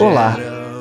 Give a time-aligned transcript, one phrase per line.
[0.00, 0.38] Olá,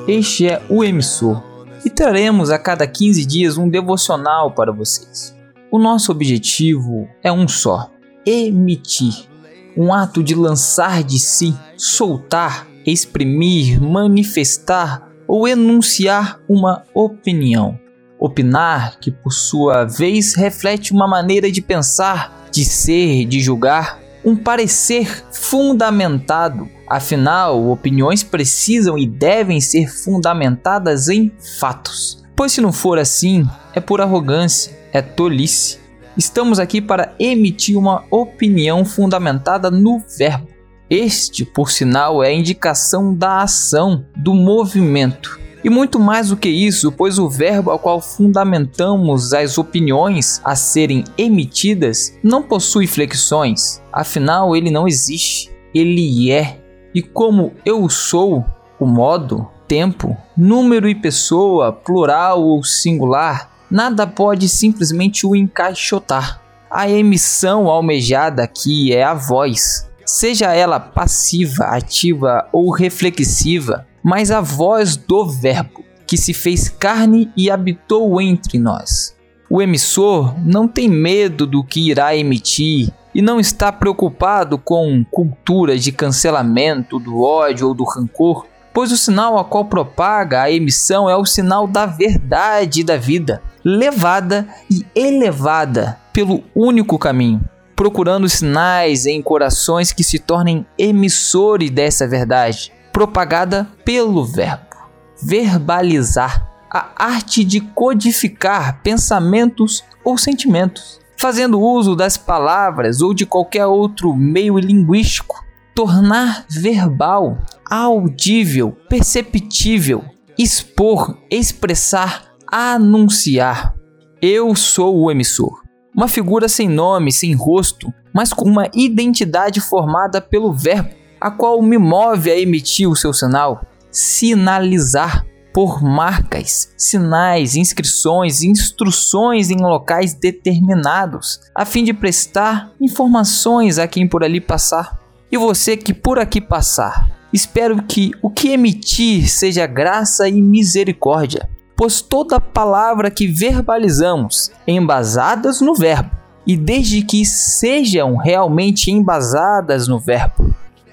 [0.08, 1.44] este é o Emissor
[1.84, 5.36] e traremos a cada 15 dias um devocional para vocês.
[5.70, 7.92] O nosso objetivo é um só:
[8.26, 9.28] emitir
[9.76, 17.78] um ato de lançar de si, soltar, exprimir, manifestar ou enunciar uma opinião.
[18.18, 24.36] Opinar, que por sua vez reflete uma maneira de pensar, de ser, de julgar, um
[24.36, 26.70] parecer fundamentado.
[26.86, 32.26] Afinal, opiniões precisam e devem ser fundamentadas em fatos.
[32.36, 35.80] Pois se não for assim, é por arrogância, é tolice.
[36.18, 40.50] Estamos aqui para emitir uma opinião fundamentada no verbo.
[40.90, 45.40] Este, por sinal, é a indicação da ação, do movimento.
[45.68, 50.56] E muito mais do que isso, pois o verbo ao qual fundamentamos as opiniões a
[50.56, 56.62] serem emitidas não possui flexões, afinal ele não existe, ele é.
[56.96, 58.46] E como eu sou,
[58.80, 66.42] o modo, tempo, número e pessoa, plural ou singular, nada pode simplesmente o encaixotar.
[66.72, 74.40] A emissão almejada aqui é a voz, seja ela passiva, ativa ou reflexiva, mas a
[74.40, 79.14] voz do Verbo, que se fez carne e habitou entre nós.
[79.50, 85.78] O emissor não tem medo do que irá emitir e não está preocupado com cultura
[85.78, 91.10] de cancelamento, do ódio ou do rancor, pois o sinal a qual propaga a emissão
[91.10, 97.42] é o sinal da verdade e da vida, levada e elevada pelo único caminho,
[97.76, 104.76] procurando sinais em corações que se tornem emissores dessa verdade, propagada pelo verbo.
[105.22, 113.68] Verbalizar a arte de codificar pensamentos ou sentimentos, fazendo uso das palavras ou de qualquer
[113.68, 115.36] outro meio linguístico,
[115.76, 117.38] tornar verbal,
[117.70, 120.04] audível, perceptível,
[120.36, 123.76] expor, expressar anunciar.
[124.20, 125.62] Eu sou o emissor.
[125.96, 131.62] Uma figura sem nome, sem rosto, mas com uma identidade formada pelo verbo, a qual
[131.62, 140.14] me move a emitir o seu sinal, sinalizar por marcas, sinais, inscrições, instruções em locais
[140.14, 145.00] determinados, a fim de prestar informações a quem por ali passar.
[145.32, 151.50] E você que por aqui passar, espero que o que emitir seja graça e misericórdia
[151.78, 156.10] pois toda palavra que verbalizamos embasadas no verbo,
[156.46, 160.47] e desde que sejam realmente embasadas no verbo,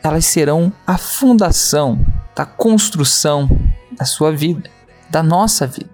[0.04, 1.98] elas serão a fundação
[2.36, 3.48] da construção
[3.96, 4.70] da sua vida,
[5.08, 5.88] da nossa vida.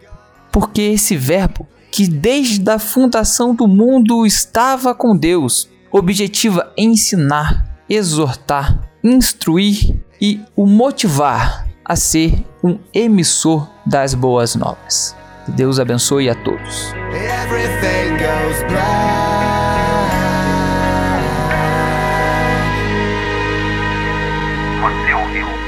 [0.50, 8.90] Porque esse verbo, que desde a fundação do mundo estava com Deus, objetiva ensinar, exortar,
[9.02, 15.16] instruir e o motivar a ser um emissor das boas novas.
[15.48, 16.92] Deus abençoe a todos.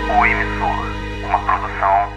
[0.09, 0.85] O Emissor,
[1.23, 2.12] uma produção